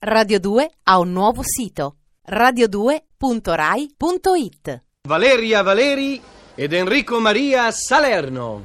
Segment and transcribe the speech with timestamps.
[0.00, 6.22] Radio 2 ha un nuovo sito radio2.rai.it Valeria Valeri
[6.54, 8.62] ed Enrico Maria Salerno.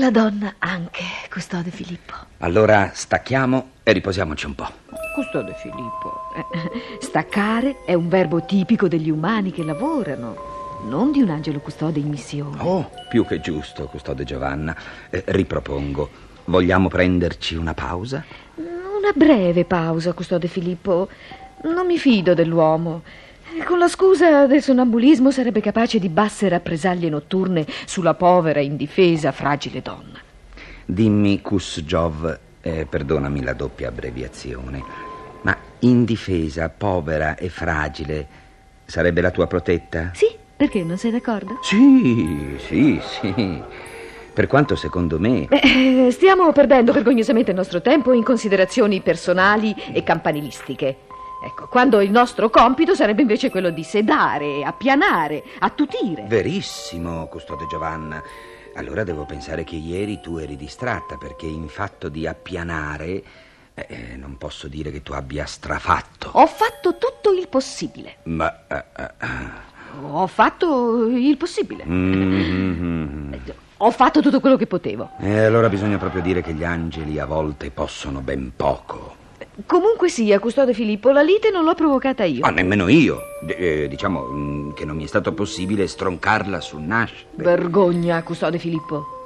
[0.00, 2.14] La donna anche, custode Filippo.
[2.38, 4.66] Allora stacchiamo e riposiamoci un po'.
[5.14, 6.22] Custode Filippo.
[6.34, 11.98] eh, Staccare è un verbo tipico degli umani che lavorano, non di un angelo custode
[11.98, 12.62] in missione.
[12.62, 14.74] Oh, più che giusto, custode Giovanna.
[15.10, 16.08] Eh, ripropongo.
[16.46, 18.24] Vogliamo prenderci una pausa?
[18.54, 21.10] Una breve pausa, custode Filippo.
[21.64, 23.02] Non mi fido dell'uomo.
[23.64, 29.82] Con la scusa del sonnambulismo sarebbe capace di basse rappresaglie notturne sulla povera, indifesa, fragile
[29.82, 30.18] donna.
[30.84, 34.82] Dimmi, Kusjov, eh, perdonami la doppia abbreviazione,
[35.42, 38.26] ma indifesa, povera e fragile
[38.84, 40.10] sarebbe la tua protetta?
[40.14, 41.58] Sì, perché non sei d'accordo?
[41.62, 43.62] Sì, sì, sì.
[44.32, 45.48] Per quanto secondo me...
[45.48, 50.96] Eh, stiamo perdendo vergognosamente il nostro tempo in considerazioni personali e campanilistiche.
[51.42, 56.24] Ecco, quando il nostro compito sarebbe invece quello di sedare, appianare, attutire.
[56.26, 58.22] Verissimo, custode Giovanna.
[58.74, 63.22] Allora devo pensare che ieri tu eri distratta perché in fatto di appianare
[63.74, 66.30] eh, eh, non posso dire che tu abbia strafatto.
[66.34, 68.16] Ho fatto tutto il possibile.
[68.24, 68.66] Ma...
[68.68, 69.08] eh, eh,
[70.02, 71.84] Ho fatto il possibile.
[71.86, 73.32] mm,
[73.78, 75.12] Ho fatto tutto quello che potevo.
[75.18, 79.16] E allora bisogna proprio dire che gli angeli a volte possono ben poco.
[79.66, 82.40] Comunque sia, custode Filippo, la lite non l'ho provocata io.
[82.40, 83.20] Ma nemmeno io.
[83.42, 87.26] D- eh, diciamo mm, che non mi è stato possibile stroncarla sul nascere.
[87.34, 89.18] Vergogna, custode Filippo.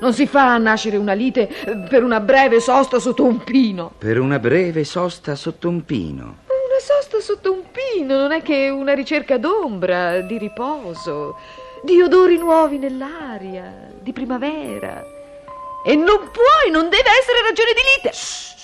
[0.00, 3.92] Non si fa a nascere una lite eh, per una breve sosta sotto un pino.
[3.98, 6.38] Per una breve sosta sotto un pino.
[6.46, 11.36] Una sosta sotto un pino non è che una ricerca d'ombra, di riposo,
[11.82, 15.02] di odori nuovi nell'aria, di primavera.
[15.84, 18.57] E non può e non deve essere ragione di lite.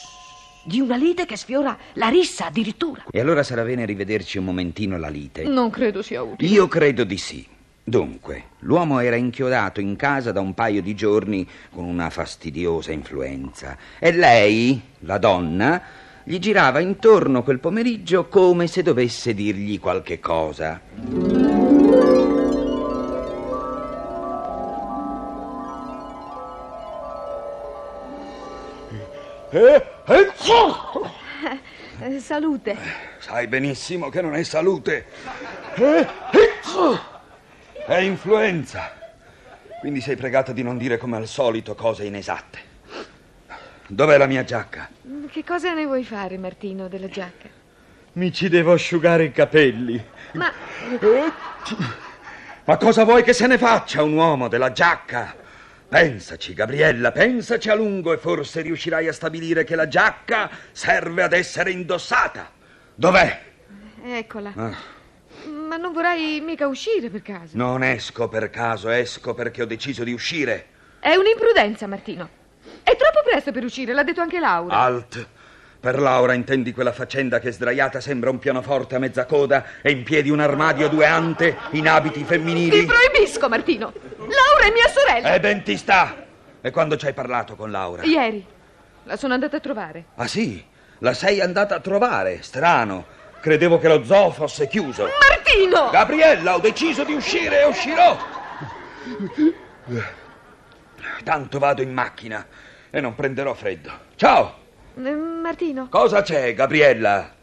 [0.66, 3.04] Di una lite che sfiora la rissa addirittura.
[3.10, 5.44] E allora sarà bene rivederci un momentino la lite.
[5.44, 6.48] Non credo sia utile.
[6.48, 7.46] Io credo di sì.
[7.86, 13.76] Dunque, l'uomo era inchiodato in casa da un paio di giorni con una fastidiosa influenza
[13.98, 15.82] e lei, la donna,
[16.24, 20.80] gli girava intorno quel pomeriggio come se dovesse dirgli qualche cosa.
[29.50, 29.93] Eh,
[32.20, 32.76] salute.
[33.18, 35.06] Sai benissimo che non è salute.
[37.86, 38.92] È influenza.
[39.80, 42.72] Quindi sei pregata di non dire come al solito cose inesatte.
[43.86, 44.88] Dov'è la mia giacca?
[45.30, 47.48] Che cosa ne vuoi fare, Martino, della giacca?
[48.12, 50.02] Mi ci devo asciugare i capelli.
[50.32, 50.52] Ma
[52.64, 55.34] Ma cosa vuoi che se ne faccia un uomo della giacca?
[55.94, 61.32] Pensaci, Gabriella, pensaci a lungo e forse riuscirai a stabilire che la giacca serve ad
[61.32, 62.50] essere indossata.
[62.96, 63.40] Dov'è?
[64.02, 64.52] eccola.
[64.56, 64.74] Ah,
[65.52, 67.56] Ma non vorrai mica uscire per caso?
[67.56, 70.66] non esco per caso, esco perché ho deciso di uscire.
[70.98, 72.28] È un'imprudenza, Martino.
[72.82, 74.74] È troppo presto per uscire, l'ha detto anche Laura.
[74.74, 75.28] Alt.
[75.78, 80.02] Per Laura intendi quella faccenda che sdraiata sembra un pianoforte a mezza coda e in
[80.02, 82.84] piedi un armadio a due ante in abiti Ti femminili?
[82.86, 83.92] proibisco, Martino.
[84.64, 85.34] È mia sorella.
[85.34, 86.24] E ben ti sta.
[86.62, 88.02] E quando ci hai parlato con Laura?
[88.02, 88.46] Ieri
[89.02, 90.06] la sono andata a trovare.
[90.14, 90.64] Ah sì?
[91.00, 92.40] La sei andata a trovare?
[92.40, 93.04] Strano.
[93.40, 95.06] Credevo che lo zoo fosse chiuso.
[95.28, 95.90] Martino!
[95.90, 98.16] Gabriella, ho deciso di uscire e uscirò.
[101.22, 102.46] Tanto vado in macchina
[102.88, 103.90] e non prenderò freddo.
[104.14, 104.62] Ciao.
[104.96, 107.34] Eh, Martino, Cosa c'è, Gabriella?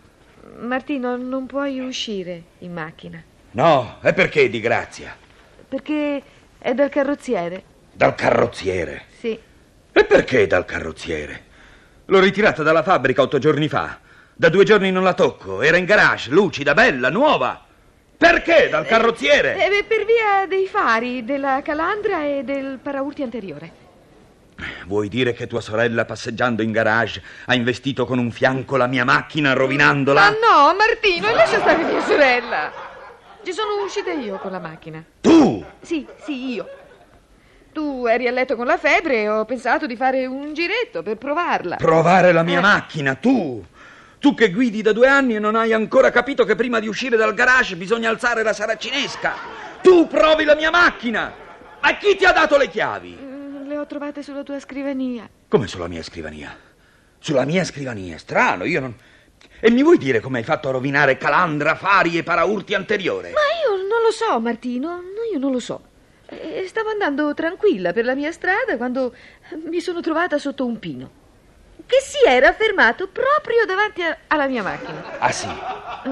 [0.58, 3.22] Martino, non puoi uscire in macchina.
[3.52, 5.16] No, e perché di grazia?
[5.68, 6.22] Perché
[6.62, 7.64] è dal carrozziere.
[7.92, 9.06] Dal carrozziere.
[9.18, 9.38] Sì.
[9.92, 11.46] E perché dal carrozziere?
[12.06, 13.98] L'ho ritirata dalla fabbrica otto giorni fa.
[14.36, 15.64] Da due giorni non la tocco.
[15.64, 17.66] Era in garage, lucida, bella, nuova.
[18.16, 19.56] Perché dal carrozziere?
[19.56, 23.80] Eh, per via dei fari, della calandra e del paraurti anteriore.
[24.86, 29.04] Vuoi dire che tua sorella passeggiando in garage ha investito con un fianco la mia
[29.04, 30.22] macchina rovinandola?
[30.22, 32.91] Ma no, Martino, lascia stare mia sorella.
[33.44, 35.04] Ci sono uscita io con la macchina.
[35.22, 35.66] Tu!
[35.82, 36.68] Sì, sì, io.
[37.72, 41.18] Tu eri a letto con la febbre e ho pensato di fare un giretto per
[41.18, 41.78] provarla.
[41.78, 42.62] Provare la mia Eh.
[42.62, 43.64] macchina, tu!
[44.20, 47.18] Tu che guidi da due anni e non hai ancora capito che prima di uscire
[47.18, 49.34] dal garage bisogna alzare la saracinesca!
[49.82, 51.34] Tu provi la mia macchina!
[51.82, 53.18] Ma chi ti ha dato le chiavi?
[53.20, 55.28] Mm, Le ho trovate sulla tua scrivania.
[55.48, 56.56] Come sulla mia scrivania?
[57.18, 58.96] Sulla mia scrivania, strano, io non...
[59.60, 63.30] E mi vuoi dire come hai fatto a rovinare calandra, fari e paraurti anteriore?
[63.32, 65.02] Ma io non lo so, Martino, no,
[65.32, 65.82] io non lo so.
[66.28, 69.14] Eh, Stavo andando tranquilla per la mia strada quando
[69.70, 71.20] mi sono trovata sotto un pino
[71.86, 75.20] che si era fermato proprio davanti a- alla mia macchina.
[75.20, 75.48] Ah sì,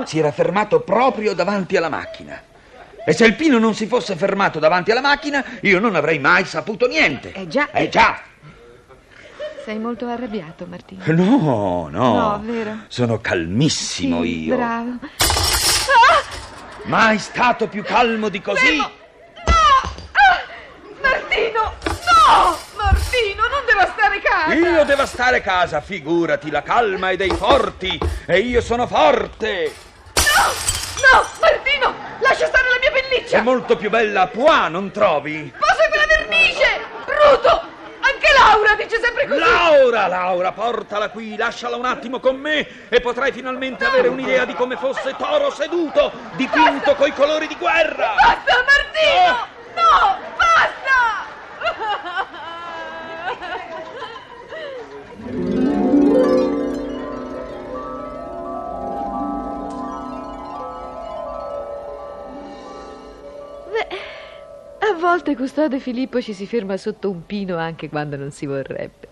[0.04, 2.42] si era fermato proprio davanti alla macchina.
[3.06, 6.44] E se il Pino non si fosse fermato davanti alla macchina, io non avrei mai
[6.46, 7.32] saputo niente.
[7.32, 7.72] Eh già.
[7.72, 8.22] Eh già.
[9.70, 11.04] Sei molto arrabbiato, Martino.
[11.14, 12.14] No, no.
[12.16, 12.86] No, vero.
[12.88, 14.56] Sono calmissimo Sì, io.
[14.56, 14.98] Bravo.
[16.86, 18.78] Mai stato più calmo di così?
[18.78, 18.92] No!
[19.44, 20.42] Ah!
[21.04, 21.74] Martino!
[21.86, 22.58] No!
[22.78, 24.54] Martino, non devastare casa!
[24.56, 27.96] Io devo stare casa, figurati, la calma è dei forti
[28.26, 29.72] e io sono forte.
[30.16, 31.22] No!
[31.22, 31.28] No!
[31.40, 31.94] Martino!
[32.22, 33.42] Lascia stare la mia È pelliccia!
[33.44, 35.54] molto più bella a Pois, non trovi?
[35.56, 36.82] Posa quella vernice!
[37.06, 37.69] Bruto!
[38.40, 39.40] Laura dice sempre così!
[39.40, 44.54] Laura, Laura, portala qui, lasciala un attimo con me e potrai finalmente avere un'idea di
[44.54, 48.14] come fosse Toro seduto, dipinto coi colori di guerra.
[48.16, 49.48] Basta, Martino!
[49.76, 50.29] No!
[65.20, 69.08] Volte custode Filippo ci si ferma sotto un pino anche quando non si vorrebbe.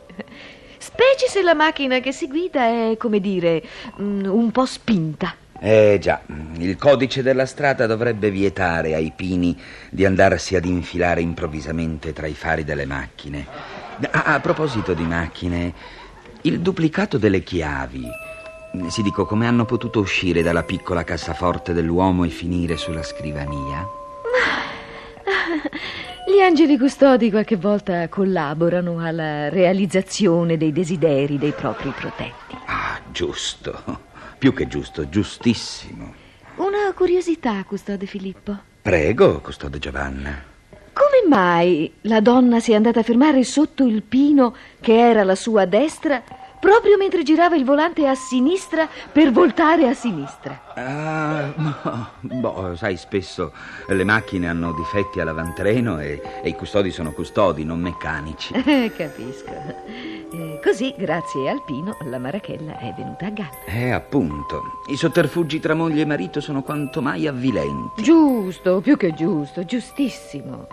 [0.77, 3.61] Specie se la macchina che si guida è, come dire,
[3.99, 5.35] mm, un po' spinta.
[5.59, 6.21] Eh già,
[6.59, 9.59] il codice della strada dovrebbe vietare ai pini
[9.89, 13.45] di andarsi ad infilare improvvisamente tra i fari delle macchine.
[14.09, 15.73] A, a proposito di macchine,
[16.43, 18.07] il duplicato delle chiavi.
[18.87, 24.05] Si dico come hanno potuto uscire dalla piccola cassaforte dell'uomo e finire sulla scrivania?
[26.37, 32.55] Gli angeli custodi qualche volta collaborano alla realizzazione dei desideri dei propri protetti.
[32.67, 33.75] Ah, giusto.
[34.37, 36.13] Più che giusto, giustissimo.
[36.57, 38.55] Una curiosità, custode Filippo.
[38.83, 40.39] Prego, custode Giovanna.
[40.93, 45.35] Come mai la donna si è andata a fermare sotto il pino che era la
[45.35, 46.21] sua destra
[46.59, 50.61] proprio mentre girava il volante a sinistra per voltare a sinistra?
[50.75, 51.46] Ah,
[52.21, 53.51] boh, sai, spesso
[53.87, 58.53] le macchine hanno difetti all'avantreno e, e i custodi sono custodi, non meccanici.
[58.67, 59.49] Eh, capisco.
[59.49, 63.63] Eh, così, grazie al pino, la marachella è venuta a galla.
[63.65, 68.03] Eh, appunto, i sotterfugi tra moglie e marito sono quanto mai avvilenti.
[68.03, 70.67] Giusto, più che giusto, giustissimo.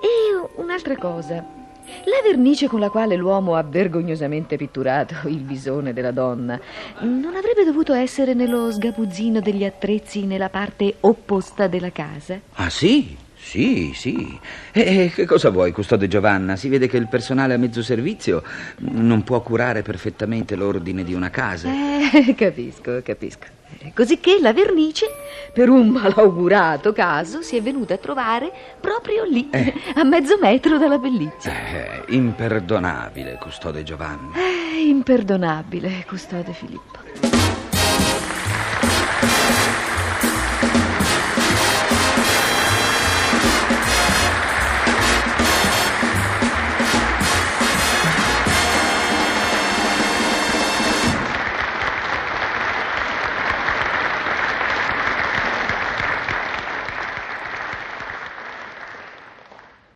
[0.00, 1.63] E un'altra cosa.
[2.04, 6.58] La vernice con la quale l'uomo ha vergognosamente pitturato il visone della donna
[7.00, 12.40] non avrebbe dovuto essere nello sgabuzzino degli attrezzi nella parte opposta della casa?
[12.54, 13.16] Ah, sì?
[13.44, 14.38] Sì, sì.
[14.72, 16.56] E che cosa vuoi, custode Giovanna?
[16.56, 18.42] Si vede che il personale a mezzo servizio
[18.78, 21.68] non può curare perfettamente l'ordine di una casa.
[21.68, 23.44] Eh, capisco, capisco.
[23.78, 25.06] Eh, Cosicché la vernice,
[25.52, 29.48] per un malaugurato caso, si è venuta a trovare proprio lì,
[29.94, 31.50] a mezzo metro dalla pelliccia.
[31.50, 34.36] Eh, imperdonabile, custode Giovanna.
[34.36, 37.03] Eh, imperdonabile, custode Filippo.